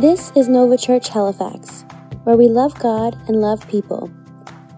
[0.00, 1.84] This is Nova Church Halifax,
[2.24, 4.10] where we love God and love people.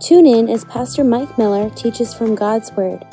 [0.00, 3.06] Tune in as Pastor Mike Miller teaches from God's Word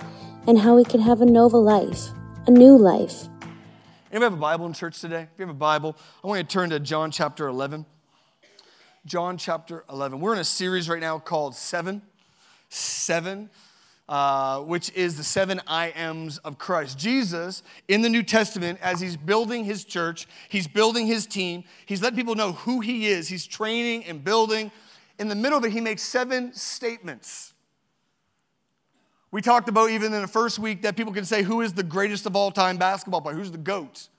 [0.47, 2.07] and how we can have a Nova life,
[2.47, 3.27] a new life.
[4.11, 5.27] Anybody have a Bible in church today?
[5.31, 7.85] If you have a Bible, I want you to turn to John chapter 11.
[9.05, 10.19] John chapter 11.
[10.19, 12.01] We're in a series right now called Seven.
[12.69, 13.51] Seven.
[14.09, 16.97] Uh, which is the seven I ams of Christ.
[16.97, 22.01] Jesus, in the New Testament, as he's building his church, he's building his team, he's
[22.01, 24.71] letting people know who he is, he's training and building.
[25.19, 27.53] In the middle of it, he makes seven statements.
[29.29, 31.83] We talked about even in the first week that people can say, Who is the
[31.83, 33.35] greatest of all time basketball player?
[33.35, 34.09] Who's the GOAT?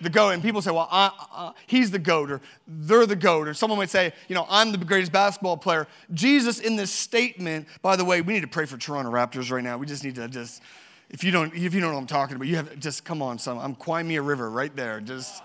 [0.00, 3.48] The goat, and people say, well, I, uh, he's the goat, or they're the goat,
[3.48, 5.86] or someone might say, you know, I'm the greatest basketball player.
[6.14, 9.62] Jesus, in this statement, by the way, we need to pray for Toronto Raptors right
[9.62, 9.76] now.
[9.78, 10.62] We just need to just,
[11.10, 13.22] if you don't, if you don't know what I'm talking about, you have just come
[13.22, 13.58] on, son.
[13.58, 15.00] I'm Crimea River right there.
[15.00, 15.42] Just,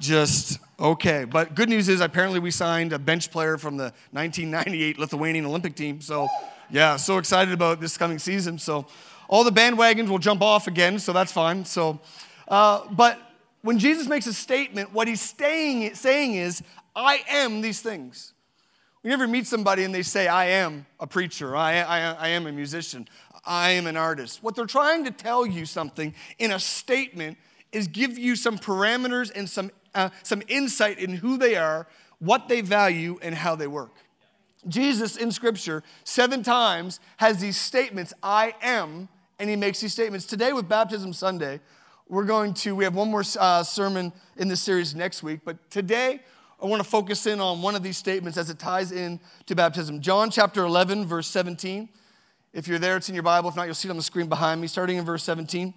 [0.00, 1.24] just okay.
[1.24, 5.76] But good news is, apparently, we signed a bench player from the 1998 Lithuanian Olympic
[5.76, 6.00] team.
[6.00, 6.28] So,
[6.70, 8.58] yeah, so excited about this coming season.
[8.58, 8.86] So,
[9.28, 11.64] all the bandwagons will jump off again, so that's fine.
[11.64, 12.00] So,
[12.48, 13.18] uh, but
[13.62, 16.62] when Jesus makes a statement, what he's saying, saying is,
[16.94, 18.34] I am these things.
[19.02, 22.46] We never meet somebody and they say, I am a preacher, I, I, I am
[22.46, 23.08] a musician,
[23.44, 24.42] I am an artist.
[24.42, 27.38] What they're trying to tell you something in a statement
[27.72, 32.48] is give you some parameters and some, uh, some insight in who they are, what
[32.48, 33.94] they value, and how they work.
[34.68, 39.08] Jesus in Scripture, seven times, has these statements, I am,
[39.40, 40.26] and he makes these statements.
[40.26, 41.60] Today, with Baptism Sunday,
[42.12, 45.70] we're going to, we have one more uh, sermon in this series next week, but
[45.70, 46.20] today
[46.62, 49.54] I want to focus in on one of these statements as it ties in to
[49.54, 50.02] baptism.
[50.02, 51.88] John chapter 11, verse 17.
[52.52, 53.48] If you're there, it's in your Bible.
[53.48, 55.72] If not, you'll see it on the screen behind me, starting in verse 17.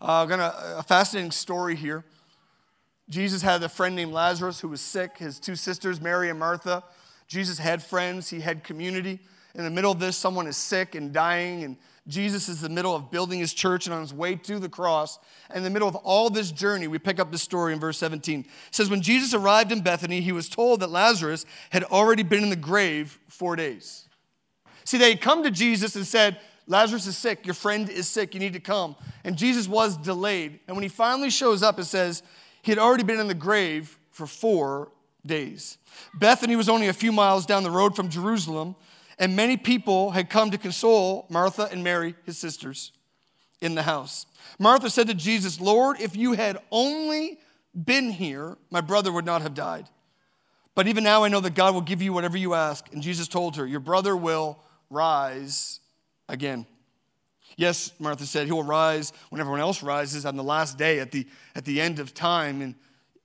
[0.00, 2.06] Uh, gonna, a fascinating story here.
[3.10, 6.82] Jesus had a friend named Lazarus who was sick, his two sisters, Mary and Martha.
[7.26, 9.20] Jesus had friends, he had community.
[9.54, 11.76] In the middle of this, someone is sick and dying, and
[12.08, 14.68] Jesus is in the middle of building his church and on his way to the
[14.68, 15.18] cross.
[15.50, 17.98] And in the middle of all this journey, we pick up this story in verse
[17.98, 18.40] 17.
[18.40, 22.42] It says, When Jesus arrived in Bethany, he was told that Lazarus had already been
[22.42, 24.08] in the grave four days.
[24.84, 28.32] See, they had come to Jesus and said, Lazarus is sick, your friend is sick,
[28.32, 28.96] you need to come.
[29.24, 30.60] And Jesus was delayed.
[30.66, 32.22] And when he finally shows up, it says
[32.62, 34.92] he had already been in the grave for four
[35.24, 35.78] days.
[36.14, 38.76] Bethany was only a few miles down the road from Jerusalem
[39.18, 42.92] and many people had come to console Martha and Mary, his sisters,
[43.60, 44.26] in the house.
[44.58, 47.38] Martha said to Jesus, Lord, if you had only
[47.74, 49.88] been here, my brother would not have died.
[50.74, 52.92] But even now I know that God will give you whatever you ask.
[52.92, 55.80] And Jesus told her, Your brother will rise
[56.28, 56.66] again.
[57.56, 61.10] Yes, Martha said, He will rise when everyone else rises on the last day at
[61.10, 61.26] the,
[61.56, 62.76] at the end of time and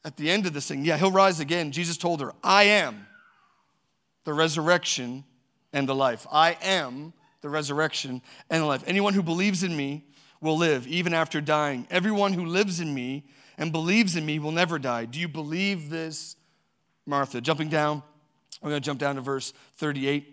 [0.04, 0.84] at the end of this thing.
[0.84, 1.72] Yeah, he'll rise again.
[1.72, 3.06] Jesus told her, I am
[4.24, 5.24] the resurrection
[5.74, 6.26] and the life.
[6.32, 8.84] I am the resurrection and the life.
[8.88, 10.06] Anyone who believes in me
[10.40, 11.88] will live even after dying.
[11.90, 13.26] Everyone who lives in me
[13.58, 15.06] and believes in me will never die.
[15.06, 16.36] Do you believe this,
[17.06, 17.42] Martha?
[17.42, 18.04] Jumping down,
[18.62, 20.30] we're going to jump down to verse 38.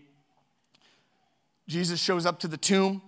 [1.69, 3.03] Jesus shows up to the tomb.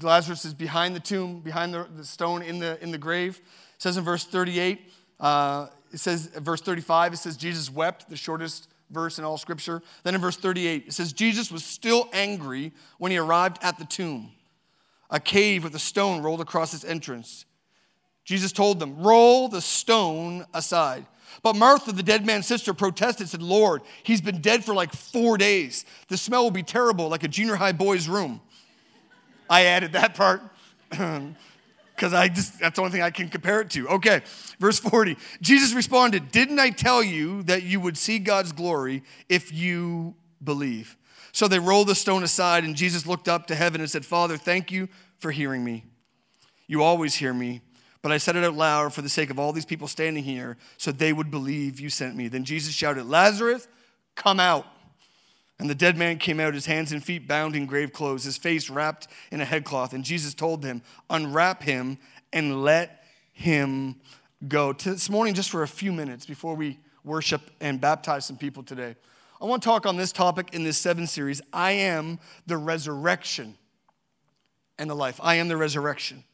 [0.00, 3.38] Lazarus is behind the tomb, behind the, the stone in the, in the grave.
[3.76, 4.90] It says in verse 38,
[5.20, 9.82] uh, it says, verse 35, it says, Jesus wept, the shortest verse in all scripture.
[10.04, 13.84] Then in verse 38, it says, Jesus was still angry when he arrived at the
[13.84, 14.32] tomb,
[15.10, 17.44] a cave with a stone rolled across its entrance.
[18.24, 21.04] Jesus told them, Roll the stone aside.
[21.42, 25.36] But Martha, the dead man's sister, protested, said, Lord, he's been dead for like four
[25.36, 25.84] days.
[26.08, 28.40] The smell will be terrible, like a junior high boy's room.
[29.50, 30.40] I added that part.
[32.04, 33.88] because I just, that's the only thing I can compare it to.
[33.88, 34.20] Okay,
[34.60, 35.16] verse 40.
[35.40, 40.98] Jesus responded, Didn't I tell you that you would see God's glory if you believe?
[41.32, 44.36] So they rolled the stone aside, and Jesus looked up to heaven and said, Father,
[44.36, 45.86] thank you for hearing me.
[46.66, 47.62] You always hear me,
[48.02, 50.58] but I said it out loud for the sake of all these people standing here,
[50.76, 52.28] so they would believe you sent me.
[52.28, 53.66] Then Jesus shouted, Lazarus,
[54.14, 54.66] come out.
[55.58, 58.36] And the dead man came out, his hands and feet bound in grave clothes, his
[58.36, 59.92] face wrapped in a headcloth.
[59.92, 61.98] And Jesus told him, Unwrap him
[62.32, 63.96] and let him
[64.48, 64.72] go.
[64.72, 68.96] This morning, just for a few minutes before we worship and baptize some people today,
[69.40, 73.56] I want to talk on this topic in this seven series I am the resurrection
[74.78, 75.20] and the life.
[75.22, 76.24] I am the resurrection.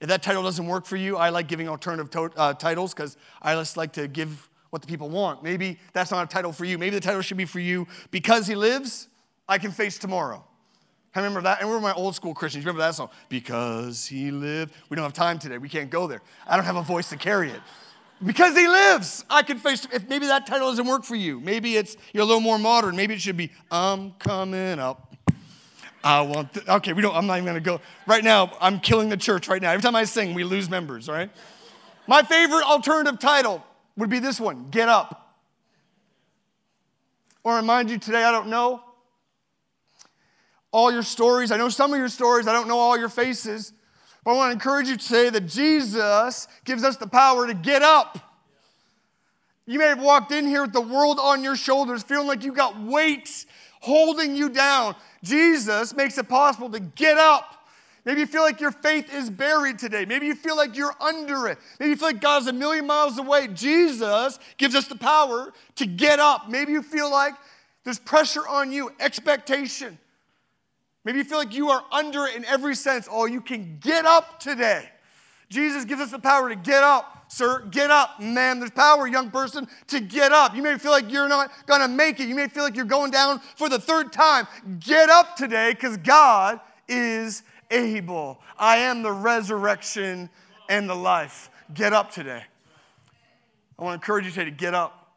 [0.00, 3.16] If that title doesn't work for you, I like giving alternative to, uh, titles because
[3.40, 5.42] I just like to give what the people want.
[5.42, 6.78] Maybe that's not a title for you.
[6.78, 9.08] Maybe the title should be for you because he lives,
[9.48, 10.44] I can face tomorrow.
[11.14, 11.60] I remember that.
[11.60, 12.64] And we're my old school Christians.
[12.64, 13.10] Remember that song?
[13.28, 14.72] Because he lived.
[14.88, 15.58] We don't have time today.
[15.58, 16.22] We can't go there.
[16.46, 17.60] I don't have a voice to carry it.
[18.24, 19.88] Because he lives, I can face.
[19.92, 22.94] If maybe that title doesn't work for you, maybe it's you're a little more modern.
[22.94, 25.16] Maybe it should be I'm coming up.
[26.04, 26.52] I want.
[26.52, 27.14] The, okay, we don't.
[27.14, 28.52] I'm not even gonna go right now.
[28.60, 29.70] I'm killing the church right now.
[29.70, 31.08] Every time I sing, we lose members.
[31.08, 31.30] All right.
[32.06, 33.64] My favorite alternative title
[33.96, 35.36] would be this one: Get Up.
[37.42, 38.22] Or remind you today.
[38.22, 38.82] I don't know
[40.72, 41.50] all your stories.
[41.50, 42.46] I know some of your stories.
[42.46, 43.72] I don't know all your faces.
[44.24, 47.82] But I want to encourage you today that Jesus gives us the power to get
[47.82, 48.18] up.
[49.66, 52.52] You may have walked in here with the world on your shoulders, feeling like you
[52.52, 53.46] got weights
[53.80, 54.94] holding you down.
[55.22, 57.59] Jesus makes it possible to get up.
[58.04, 60.04] Maybe you feel like your faith is buried today.
[60.04, 61.58] Maybe you feel like you're under it.
[61.78, 63.48] Maybe you feel like God's a million miles away.
[63.48, 66.48] Jesus gives us the power to get up.
[66.48, 67.34] Maybe you feel like
[67.84, 69.98] there's pressure on you, expectation.
[71.04, 73.08] Maybe you feel like you are under it in every sense.
[73.10, 74.88] Oh, you can get up today.
[75.48, 77.66] Jesus gives us the power to get up, sir.
[77.70, 78.60] Get up, man.
[78.60, 80.54] There's power, young person, to get up.
[80.54, 82.28] You may feel like you're not going to make it.
[82.28, 84.46] You may feel like you're going down for the third time.
[84.78, 88.40] Get up today because God is able.
[88.58, 90.30] I am the resurrection
[90.68, 91.50] and the life.
[91.74, 92.42] Get up today.
[93.78, 95.14] I want to encourage you today to get up.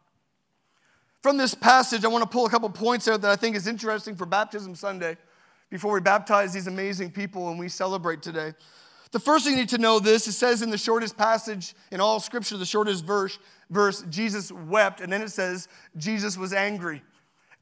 [1.22, 3.68] From this passage, I want to pull a couple points out that I think is
[3.68, 5.18] interesting for Baptism Sunday
[5.70, 8.54] before we baptize these amazing people and we celebrate today.
[9.12, 12.02] The first thing you need to know this, it says in the shortest passage in
[12.02, 13.38] all scripture, the shortest verse,
[13.70, 15.68] verse Jesus wept, and then it says
[15.98, 17.02] Jesus was angry.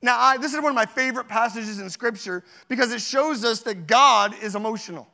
[0.01, 3.61] Now, I, this is one of my favorite passages in scripture because it shows us
[3.61, 5.07] that God is emotional.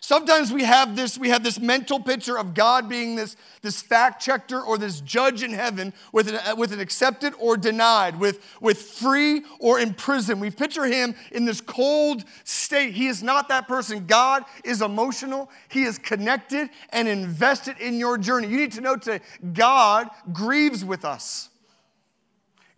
[0.00, 4.22] Sometimes we have this, we have this mental picture of God being this, this fact
[4.22, 8.42] checker or this judge in heaven with an, uh, with an accepted or denied, with,
[8.60, 10.40] with free or in prison.
[10.40, 12.94] We picture him in this cold state.
[12.94, 14.06] He is not that person.
[14.06, 18.48] God is emotional, he is connected and invested in your journey.
[18.48, 19.22] You need to know today,
[19.52, 21.50] God grieves with us.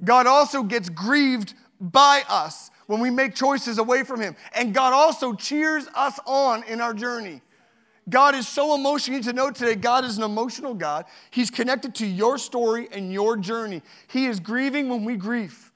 [0.04, 4.36] God also gets grieved by us when we make choices away from Him.
[4.54, 7.40] And God also cheers us on in our journey.
[8.08, 9.14] God is so emotional.
[9.14, 11.04] You need to know today, God is an emotional God.
[11.30, 13.82] He's connected to your story and your journey.
[14.08, 15.70] He is grieving when we grieve,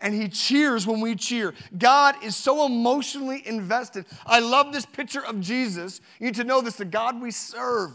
[0.00, 1.52] and He cheers when we cheer.
[1.76, 4.06] God is so emotionally invested.
[4.24, 6.00] I love this picture of Jesus.
[6.18, 7.92] You need to know this the God we serve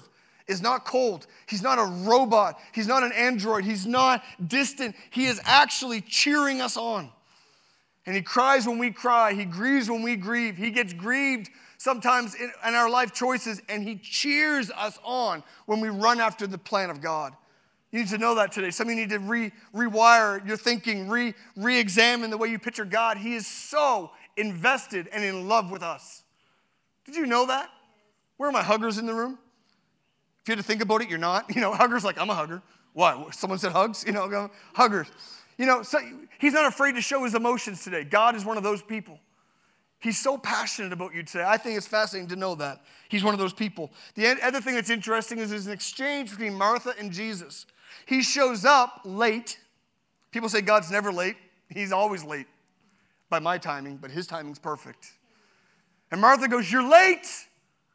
[0.52, 1.26] is not cold.
[1.48, 2.60] He's not a robot.
[2.74, 3.64] He's not an android.
[3.64, 4.96] He's not distant.
[5.10, 7.10] He is actually cheering us on.
[8.06, 9.34] And he cries when we cry.
[9.34, 10.58] He grieves when we grieve.
[10.58, 15.80] He gets grieved sometimes in, in, our life choices, and he cheers us on when
[15.80, 17.34] we run after the plan of God.
[17.92, 18.72] You need to know that today.
[18.72, 22.86] Some of you need to re, rewire your thinking, re, re-examine the way you picture
[22.86, 23.18] God.
[23.18, 26.24] He is so invested and in love with us.
[27.06, 27.70] Did you know that?
[28.38, 29.38] Where are my huggers in the room?
[30.42, 31.46] If you had to think about it, you're not.
[31.56, 32.62] You know, huggers like, I'm a hugger.
[32.94, 33.28] Why?
[33.32, 34.04] Someone said hugs?
[34.06, 35.08] You know, huggers.
[35.58, 36.00] You know, so
[36.40, 38.04] he's not afraid to show his emotions today.
[38.04, 39.20] God is one of those people.
[40.00, 41.44] He's so passionate about you today.
[41.48, 42.82] I think it's fascinating to know that.
[43.08, 43.92] He's one of those people.
[44.16, 47.68] The other thing that's interesting is there's an exchange between Martha and Jesus.
[48.08, 49.60] He shows up late.
[50.32, 51.36] People say God's never late.
[51.70, 52.48] He's always late
[53.30, 55.12] by my timing, but his timing's perfect.
[56.12, 57.28] And Martha goes, You're late.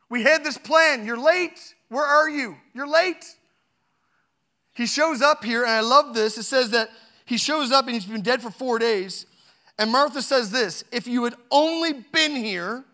[0.08, 1.04] We had this plan.
[1.04, 1.74] You're late.
[1.88, 2.56] Where are you?
[2.74, 3.36] You're late.
[4.74, 6.36] He shows up here, and I love this.
[6.36, 6.90] It says that
[7.24, 9.26] he shows up and he's been dead for four days.
[9.78, 12.84] And Martha says this if you had only been here,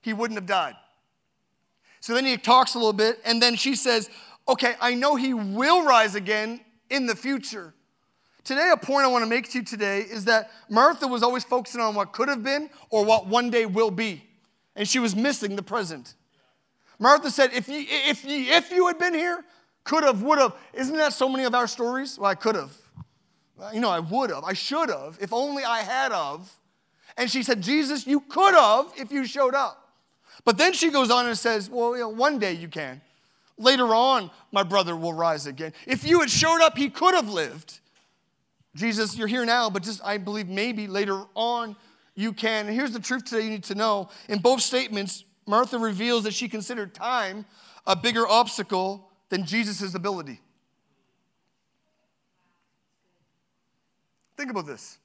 [0.00, 0.76] he wouldn't have died.
[2.00, 4.10] So then he talks a little bit, and then she says,
[4.46, 7.72] Okay, I know he will rise again in the future.
[8.44, 11.44] Today, a point I want to make to you today is that Martha was always
[11.44, 14.22] focusing on what could have been or what one day will be,
[14.76, 16.14] and she was missing the present.
[16.98, 19.44] Martha said, If you, if you, if you had been here,
[19.84, 20.54] could have, would have.
[20.72, 22.18] Isn't that so many of our stories?
[22.18, 22.72] Well, I could have.
[23.72, 24.44] You know, I would have.
[24.44, 26.52] I should have, if only I had of.
[27.16, 29.80] And she said, Jesus, you could have if you showed up.
[30.44, 33.00] But then she goes on and says, Well, you know, one day you can.
[33.56, 35.72] Later on, my brother will rise again.
[35.86, 37.78] If you had showed up, he could have lived.
[38.74, 41.76] Jesus, you're here now, but just I believe maybe later on
[42.16, 42.66] you can.
[42.66, 44.08] And here's the truth today you need to know.
[44.28, 47.44] In both statements, Martha reveals that she considered time
[47.86, 50.40] a bigger obstacle than Jesus' ability.
[54.36, 54.98] Think about this.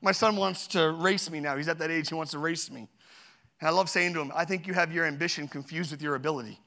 [0.00, 1.56] My son wants to race me now.
[1.56, 2.88] He's at that age, he wants to race me.
[3.60, 6.14] And I love saying to him, I think you have your ambition confused with your
[6.14, 6.60] ability.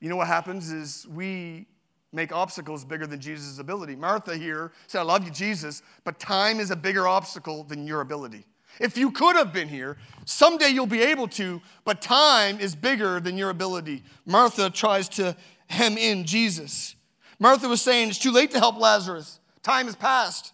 [0.00, 1.66] You know what happens is we
[2.12, 3.96] make obstacles bigger than Jesus' ability.
[3.96, 8.00] Martha here said, I love you, Jesus, but time is a bigger obstacle than your
[8.00, 8.44] ability.
[8.80, 13.20] If you could have been here, someday you'll be able to, but time is bigger
[13.20, 14.02] than your ability.
[14.26, 15.36] Martha tries to
[15.68, 16.94] hem in Jesus.
[17.38, 19.40] Martha was saying, It's too late to help Lazarus.
[19.62, 20.52] Time has passed.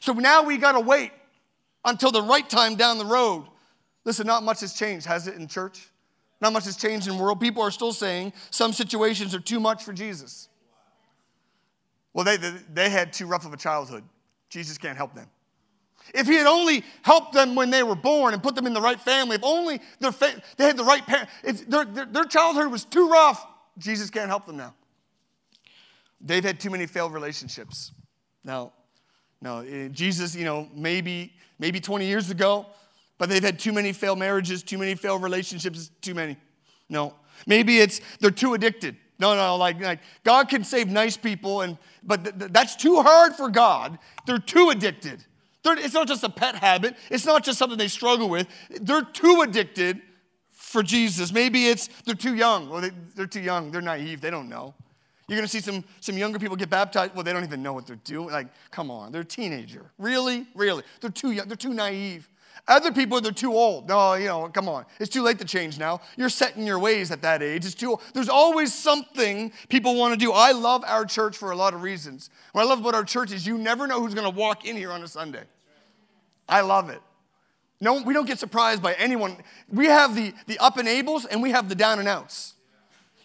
[0.00, 1.12] So now we got to wait
[1.84, 3.46] until the right time down the road.
[4.04, 5.88] Listen, not much has changed, has it, in church?
[6.40, 7.40] Not much has changed in the world.
[7.40, 10.48] People are still saying some situations are too much for Jesus.
[12.12, 14.04] Well, they, they, they had too rough of a childhood.
[14.48, 15.28] Jesus can't help them.
[16.14, 18.80] If he had only helped them when they were born and put them in the
[18.80, 22.70] right family, if only their fa- they had the right parents, their, their, their childhood
[22.70, 23.46] was too rough,
[23.78, 24.74] Jesus can't help them now.
[26.20, 27.92] They've had too many failed relationships.
[28.44, 28.72] Now,
[29.40, 32.66] no, eh, Jesus, you know, maybe, maybe 20 years ago,
[33.18, 36.36] but they've had too many failed marriages, too many failed relationships, too many.
[36.88, 37.14] No.
[37.46, 38.96] Maybe it's they're too addicted.
[39.18, 43.02] No, no, like, like God can save nice people, and but th- th- that's too
[43.02, 43.98] hard for God.
[44.26, 45.24] They're too addicted.
[45.62, 46.96] They're, it's not just a pet habit.
[47.10, 48.46] It's not just something they struggle with.
[48.80, 50.00] They're too addicted
[50.50, 51.32] for Jesus.
[51.32, 52.68] Maybe it's they're too young.
[52.70, 53.70] Well, they, they're too young.
[53.70, 54.20] They're naive.
[54.20, 54.74] They don't know.
[55.28, 57.14] You're going to see some, some younger people get baptized.
[57.14, 58.30] Well, they don't even know what they're doing.
[58.30, 59.92] Like, come on, they're a teenager.
[59.96, 60.44] Really?
[60.56, 60.82] Really?
[61.00, 61.46] They're too young.
[61.46, 62.28] They're too naive.
[62.68, 63.88] Other people, they're too old.
[63.88, 64.86] No, you know, come on.
[64.98, 66.00] It's too late to change now.
[66.16, 67.64] You're set in your ways at that age.
[67.64, 68.02] It's too old.
[68.14, 70.32] There's always something people want to do.
[70.32, 72.30] I love our church for a lot of reasons.
[72.52, 74.76] What I love about our church is you never know who's going to walk in
[74.76, 75.42] here on a Sunday.
[76.48, 77.00] I love it.
[77.80, 79.38] No, we don't get surprised by anyone.
[79.68, 82.54] We have the, the up and ables and we have the down and outs.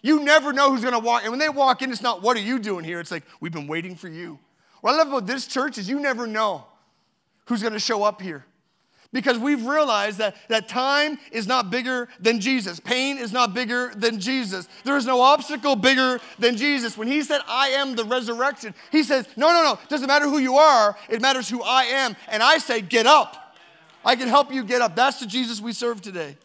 [0.02, 1.22] You never know who's going to walk.
[1.22, 3.00] And when they walk in, it's not, what are you doing here?
[3.00, 4.38] It's like, we've been waiting for you.
[4.80, 6.64] What I love about this church is you never know
[7.46, 8.44] who's going to show up here.
[9.16, 12.78] Because we've realized that, that time is not bigger than Jesus.
[12.78, 14.68] Pain is not bigger than Jesus.
[14.84, 16.98] There is no obstacle bigger than Jesus.
[16.98, 19.72] When he said, I am the resurrection, he says, No, no, no.
[19.82, 22.14] It doesn't matter who you are, it matters who I am.
[22.28, 23.56] And I say, Get up.
[24.04, 24.94] I can help you get up.
[24.94, 26.36] That's the Jesus we serve today.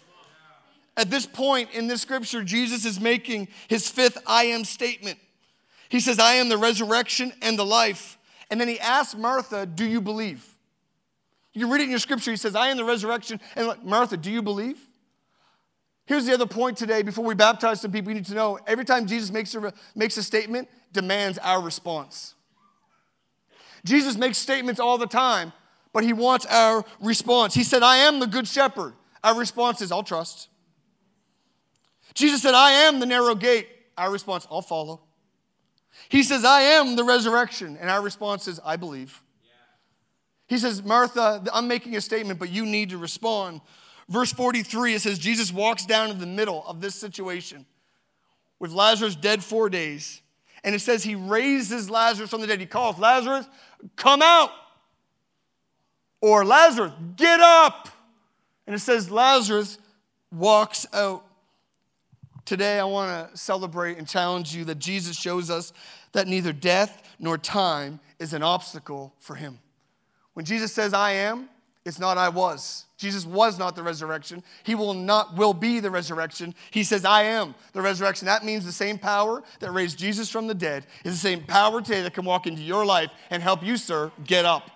[0.96, 5.20] At this point in this scripture, Jesus is making his fifth I am statement.
[5.90, 8.18] He says, I am the resurrection and the life.
[8.50, 10.48] And then he asks Martha, Do you believe?
[11.53, 12.31] You read it in your scripture.
[12.31, 13.39] He says, I am the resurrection.
[13.55, 14.79] And like, Martha, do you believe?
[16.05, 18.86] Here's the other point today before we baptize some people, you need to know every
[18.86, 22.36] time Jesus makes a, makes a statement, demands our response.
[23.86, 25.53] Jesus makes statements all the time,
[25.93, 27.53] but he wants our response.
[27.53, 28.93] He said, I am the good shepherd.
[29.24, 30.50] Our response is, I'll trust.
[32.13, 33.67] Jesus said, I am the narrow gate.
[33.98, 35.01] Our response, I'll follow.
[36.10, 37.77] He says, I am the resurrection.
[37.79, 39.22] And our response is, I believe.
[40.51, 43.62] He says, Martha, I'm making a statement, but you need to respond.
[44.10, 47.65] Verse 43, it says, Jesus walks down in the middle of this situation
[48.60, 50.22] with Lazarus dead four days.
[50.65, 52.60] And it says he raises Lazarus from the dead.
[52.60, 53.48] He calls, Lazarus,
[53.96, 54.51] come out.
[56.20, 57.88] Or Lazarus, get up.
[58.67, 59.77] And it says Lazarus
[60.34, 61.25] walks out.
[62.43, 65.72] Today, I want to celebrate and challenge you that Jesus shows us
[66.12, 69.58] that neither death nor time is an obstacle for him.
[70.34, 71.50] When Jesus says, I am,
[71.84, 72.86] it's not I was.
[72.98, 74.44] Jesus was not the resurrection.
[74.64, 76.54] He will not will be the resurrection.
[76.70, 78.28] He says, I am the resurrection.
[78.28, 81.82] That means the same power that raised Jesus from the dead is the same power
[81.82, 84.70] today that can walk into your life and help you, sir, get up.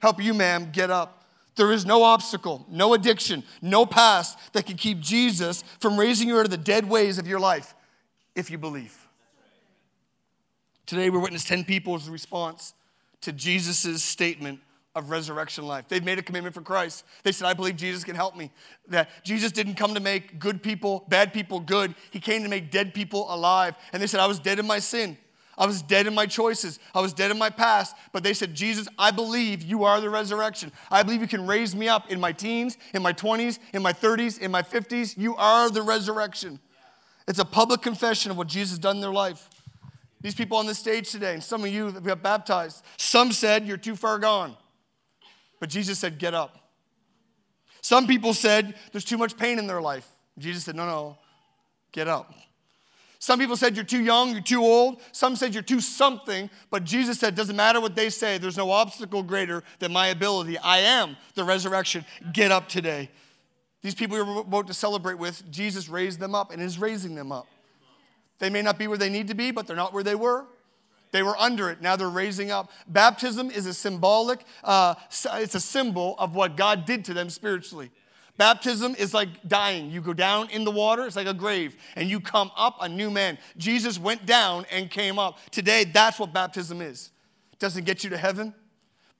[0.00, 1.24] Help you, ma'am, get up.
[1.54, 6.36] There is no obstacle, no addiction, no past that can keep Jesus from raising you
[6.36, 7.74] out of the dead ways of your life
[8.34, 8.98] if you believe.
[10.84, 12.74] Today, we witness 10 people's response
[13.20, 14.58] to Jesus' statement
[14.94, 15.86] of resurrection life.
[15.88, 17.04] They've made a commitment for Christ.
[17.22, 18.50] They said, I believe Jesus can help me.
[18.88, 21.94] That Jesus didn't come to make good people, bad people good.
[22.10, 23.74] He came to make dead people alive.
[23.92, 25.16] And they said, I was dead in my sin.
[25.56, 26.78] I was dead in my choices.
[26.94, 27.96] I was dead in my past.
[28.12, 30.72] But they said, Jesus, I believe you are the resurrection.
[30.90, 33.92] I believe you can raise me up in my teens, in my 20s, in my
[33.92, 35.16] 30s, in my 50s.
[35.16, 36.58] You are the resurrection.
[37.26, 39.48] It's a public confession of what Jesus has done in their life.
[40.20, 43.66] These people on the stage today, and some of you that got baptized, some said,
[43.66, 44.56] You're too far gone.
[45.60, 46.58] But Jesus said, Get up.
[47.80, 50.08] Some people said, There's too much pain in their life.
[50.38, 51.18] Jesus said, No, no,
[51.92, 52.32] get up.
[53.18, 55.00] Some people said, You're too young, you're too old.
[55.12, 56.50] Some said, You're too something.
[56.70, 60.58] But Jesus said, Doesn't matter what they say, there's no obstacle greater than my ability.
[60.58, 62.04] I am the resurrection.
[62.32, 63.10] Get up today.
[63.80, 67.30] These people you're about to celebrate with, Jesus raised them up and is raising them
[67.30, 67.46] up.
[68.38, 70.46] They may not be where they need to be, but they're not where they were.
[71.14, 71.80] They were under it.
[71.80, 72.72] Now they're raising up.
[72.88, 74.96] Baptism is a symbolic, uh,
[75.34, 77.92] it's a symbol of what God did to them spiritually.
[78.36, 79.92] Baptism is like dying.
[79.92, 82.88] You go down in the water, it's like a grave, and you come up a
[82.88, 83.38] new man.
[83.56, 85.38] Jesus went down and came up.
[85.52, 87.12] Today, that's what baptism is.
[87.52, 88.52] It doesn't get you to heaven,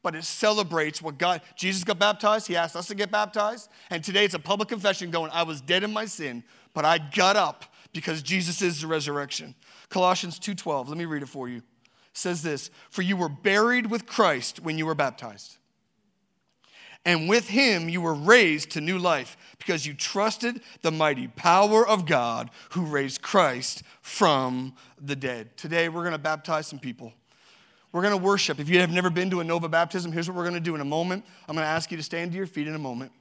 [0.03, 2.49] but it celebrates what God, Jesus got baptized.
[2.49, 3.71] He asked us to get baptized.
[3.91, 6.99] And today it's a public confession going, I was dead in my sin, but I
[6.99, 9.55] got up because Jesus is the resurrection.
[9.91, 11.63] Colossians 2:12, let me read it for you.
[12.15, 15.59] Says this, for you were buried with Christ when you were baptized.
[17.05, 21.87] And with him you were raised to new life because you trusted the mighty power
[21.87, 25.57] of God who raised Christ from the dead.
[25.57, 27.13] Today we're going to baptize some people.
[27.93, 28.59] We're going to worship.
[28.59, 30.75] If you have never been to a Nova baptism, here's what we're going to do
[30.75, 31.25] in a moment.
[31.49, 33.13] I'm going to ask you to stand to your feet in a moment.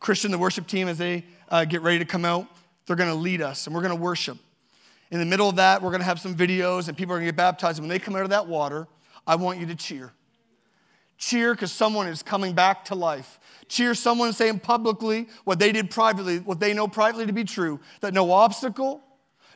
[0.00, 2.46] Christian, the worship team, as they uh, get ready to come out,
[2.86, 4.38] they're going to lead us and we're going to worship.
[5.14, 7.26] In the middle of that, we're going to have some videos and people are going
[7.26, 7.78] to get baptized.
[7.78, 8.88] And when they come out of that water,
[9.24, 10.12] I want you to cheer.
[11.18, 13.38] Cheer because someone is coming back to life.
[13.68, 17.78] Cheer someone saying publicly what they did privately, what they know privately to be true,
[18.00, 19.02] that no obstacle,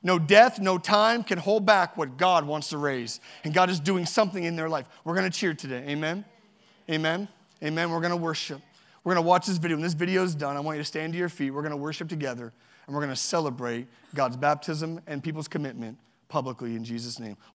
[0.05, 3.19] no death, no time can hold back what God wants to raise.
[3.43, 4.87] And God is doing something in their life.
[5.03, 5.85] We're going to cheer today.
[5.89, 6.25] Amen.
[6.89, 7.27] Amen.
[7.65, 7.91] Amen.
[7.91, 8.63] We're going to worship.
[9.03, 9.77] We're going to watch this video.
[9.77, 11.51] When this video is done, I want you to stand to your feet.
[11.51, 12.53] We're going to worship together
[12.89, 17.37] and we're going to celebrate God's baptism and people's commitment publicly in Jesus' name.